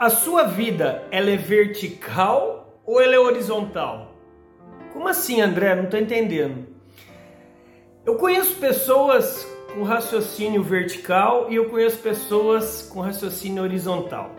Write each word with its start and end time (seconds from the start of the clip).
A 0.00 0.10
sua 0.10 0.44
vida, 0.44 1.02
ela 1.10 1.28
é 1.28 1.36
vertical 1.36 2.80
ou 2.86 3.00
ela 3.00 3.16
é 3.16 3.18
horizontal? 3.18 4.14
Como 4.92 5.08
assim, 5.08 5.40
André? 5.40 5.74
Não 5.74 5.86
estou 5.86 5.98
entendendo. 5.98 6.68
Eu 8.06 8.14
conheço 8.14 8.54
pessoas 8.58 9.44
com 9.74 9.82
raciocínio 9.82 10.62
vertical 10.62 11.48
e 11.50 11.56
eu 11.56 11.68
conheço 11.68 11.98
pessoas 11.98 12.88
com 12.88 13.00
raciocínio 13.00 13.60
horizontal. 13.60 14.30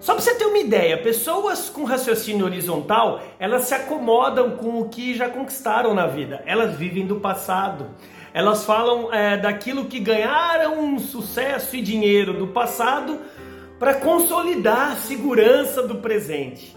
Só 0.00 0.14
para 0.14 0.22
você 0.22 0.36
ter 0.36 0.46
uma 0.46 0.56
ideia, 0.56 0.96
pessoas 0.96 1.68
com 1.68 1.84
raciocínio 1.84 2.46
horizontal, 2.46 3.20
elas 3.38 3.64
se 3.64 3.74
acomodam 3.74 4.52
com 4.56 4.80
o 4.80 4.88
que 4.88 5.14
já 5.14 5.28
conquistaram 5.28 5.92
na 5.92 6.06
vida. 6.06 6.42
Elas 6.46 6.78
vivem 6.78 7.06
do 7.06 7.16
passado. 7.16 7.90
Elas 8.32 8.64
falam 8.64 9.12
é, 9.12 9.36
daquilo 9.36 9.84
que 9.84 10.00
ganharam 10.00 10.98
sucesso 10.98 11.76
e 11.76 11.82
dinheiro 11.82 12.32
do 12.32 12.46
passado 12.46 13.20
para 13.84 13.96
consolidar 13.96 14.92
a 14.92 14.96
segurança 14.96 15.86
do 15.86 15.96
presente. 15.96 16.74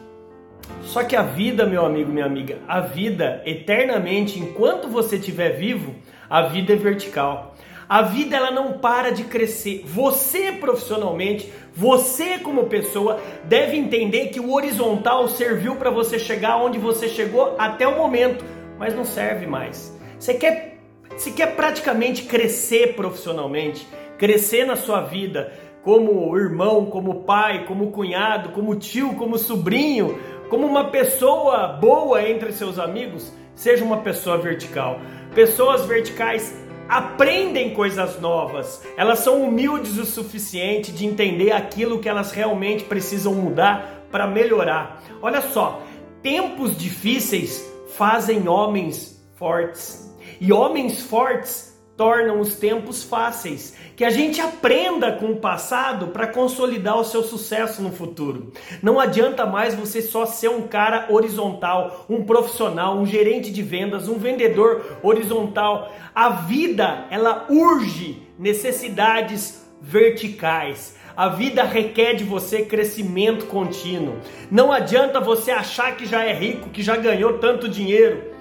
Só 0.82 1.06
que 1.06 1.16
a 1.16 1.22
vida, 1.22 1.66
meu 1.66 1.86
amigo, 1.86 2.12
minha 2.12 2.26
amiga, 2.26 2.58
a 2.68 2.82
vida 2.82 3.42
eternamente, 3.46 4.38
enquanto 4.38 4.90
você 4.90 5.16
estiver 5.16 5.52
vivo, 5.52 5.96
a 6.30 6.42
vida 6.42 6.74
é 6.74 6.76
vertical. 6.76 7.56
A 7.88 8.02
vida 8.02 8.36
ela 8.36 8.52
não 8.52 8.80
para 8.80 9.10
de 9.12 9.24
crescer. 9.24 9.86
Você 9.86 10.52
profissionalmente, 10.52 11.50
você 11.74 12.40
como 12.40 12.66
pessoa 12.66 13.22
deve 13.46 13.78
entender 13.78 14.28
que 14.28 14.42
o 14.42 14.52
horizontal 14.52 15.30
serviu 15.30 15.78
para 15.78 15.90
você 15.90 16.20
chegar 16.20 16.58
onde 16.58 16.78
você 16.78 17.08
chegou 17.08 17.56
até 17.58 17.88
o 17.88 17.96
momento, 17.96 18.44
mas 18.78 18.94
não 18.94 19.06
serve 19.06 19.48
mais. 19.48 19.98
Você 20.20 20.34
quer, 20.34 20.78
você 21.16 21.32
quer 21.32 21.56
praticamente 21.56 22.24
crescer 22.24 22.96
profissionalmente, 22.96 23.88
crescer 24.18 24.66
na 24.66 24.76
sua 24.76 25.04
vida, 25.04 25.54
como 25.88 26.38
irmão, 26.38 26.88
como 26.88 27.22
pai, 27.22 27.64
como 27.66 27.92
cunhado, 27.92 28.50
como 28.50 28.76
tio, 28.76 29.16
como 29.16 29.38
sobrinho, 29.38 30.20
como 30.50 30.68
uma 30.68 30.90
pessoa 30.90 31.70
boa 31.80 32.30
entre 32.30 32.52
seus 32.52 32.78
amigos, 32.78 33.32
seja 33.56 33.86
uma 33.86 34.00
pessoa 34.00 34.38
vertical. 34.38 35.00
Pessoas 35.34 35.86
verticais 35.86 36.54
aprendem 36.90 37.74
coisas 37.74 38.20
novas, 38.20 38.86
elas 38.98 39.20
são 39.20 39.42
humildes 39.42 39.98
o 39.98 40.04
suficiente 40.04 40.92
de 40.92 41.06
entender 41.06 41.54
aquilo 41.54 42.00
que 42.00 42.10
elas 42.10 42.34
realmente 42.34 42.84
precisam 42.84 43.34
mudar 43.34 44.08
para 44.12 44.28
melhorar. 44.28 45.02
Olha 45.22 45.40
só, 45.40 45.82
tempos 46.22 46.78
difíceis 46.78 47.66
fazem 47.96 48.50
homens 48.50 49.26
fortes. 49.38 50.14
E 50.42 50.52
homens 50.52 51.02
fortes 51.04 51.77
tornam 51.98 52.40
os 52.40 52.56
tempos 52.56 53.04
fáceis. 53.04 53.76
Que 53.96 54.06
a 54.06 54.12
gente 54.12 54.40
aprenda 54.40 55.12
com 55.14 55.32
o 55.32 55.38
passado 55.38 56.10
para 56.10 56.28
consolidar 56.28 56.98
o 56.98 57.04
seu 57.04 57.24
sucesso 57.24 57.82
no 57.82 57.92
futuro. 57.92 58.54
Não 58.82 59.00
adianta 59.00 59.46
mais 59.46 59.74
você 59.74 60.02
só 60.02 60.26
ser 60.26 60.50
um 60.50 60.68
cara 60.68 61.08
horizontal, 61.10 62.06
um 62.08 62.24
profissional, 62.24 62.96
um 62.96 63.06
gerente 63.06 63.52
de 63.52 63.64
vendas, 63.64 64.08
um 64.08 64.20
vendedor 64.20 65.00
horizontal. 65.02 65.92
A 66.14 66.30
vida, 66.30 67.08
ela 67.10 67.48
urge 67.50 68.22
necessidades 68.38 69.68
verticais. 69.82 70.96
A 71.16 71.30
vida 71.30 71.64
requer 71.64 72.14
de 72.14 72.24
você 72.24 72.62
crescimento 72.62 73.48
contínuo. 73.48 74.18
Não 74.52 74.72
adianta 74.72 75.20
você 75.20 75.50
achar 75.50 75.98
que 75.98 76.06
já 76.06 76.24
é 76.24 76.32
rico, 76.32 76.70
que 76.70 76.84
já 76.84 76.96
ganhou 76.96 77.40
tanto 77.40 77.68
dinheiro. 77.68 78.37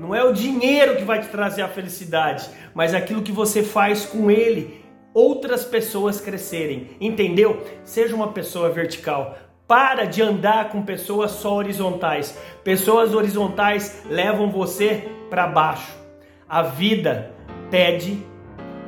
Não 0.00 0.14
é 0.14 0.24
o 0.24 0.32
dinheiro 0.32 0.96
que 0.96 1.04
vai 1.04 1.20
te 1.20 1.28
trazer 1.28 1.60
a 1.60 1.68
felicidade, 1.68 2.48
mas 2.74 2.94
aquilo 2.94 3.20
que 3.20 3.30
você 3.30 3.62
faz 3.62 4.06
com 4.06 4.30
ele, 4.30 4.82
outras 5.12 5.62
pessoas 5.62 6.20
crescerem. 6.20 6.88
Entendeu? 6.98 7.62
Seja 7.84 8.16
uma 8.16 8.32
pessoa 8.32 8.70
vertical. 8.70 9.36
Para 9.68 10.06
de 10.06 10.22
andar 10.22 10.70
com 10.70 10.82
pessoas 10.82 11.32
só 11.32 11.54
horizontais. 11.54 12.36
Pessoas 12.64 13.14
horizontais 13.14 14.02
levam 14.08 14.50
você 14.50 15.06
para 15.28 15.46
baixo. 15.46 15.94
A 16.48 16.62
vida 16.62 17.30
pede 17.70 18.24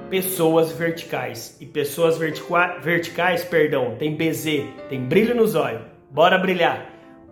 pessoas 0.09 0.73
verticais. 0.73 1.59
E 1.61 1.67
pessoas 1.67 2.17
vertica 2.17 2.79
verticais, 2.81 3.45
perdão, 3.45 3.97
tem 3.99 4.17
BZ, 4.17 4.65
tem 4.89 5.05
brilho 5.05 5.35
nos 5.35 5.55
olhos. 5.55 5.83
Bora 6.11 6.39
brilhar. 6.39 6.87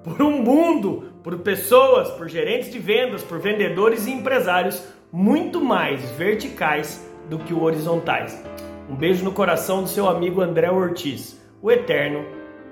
Por 0.04 0.22
um 0.22 0.42
mundo 0.42 1.09
por 1.22 1.38
pessoas, 1.38 2.10
por 2.10 2.28
gerentes 2.28 2.70
de 2.70 2.78
vendas, 2.78 3.22
por 3.22 3.38
vendedores 3.38 4.06
e 4.06 4.10
empresários 4.10 4.82
muito 5.12 5.60
mais 5.60 6.00
verticais 6.12 7.06
do 7.28 7.38
que 7.38 7.54
horizontais. 7.54 8.42
Um 8.88 8.96
beijo 8.96 9.24
no 9.24 9.32
coração 9.32 9.82
do 9.82 9.88
seu 9.88 10.08
amigo 10.08 10.40
André 10.40 10.70
Ortiz, 10.70 11.40
o 11.62 11.70
eterno 11.70 12.24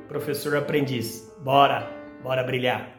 professor 0.09 0.57
aprendiz. 0.57 1.33
Bora, 1.43 1.89
bora 2.23 2.43
brilhar. 2.43 2.98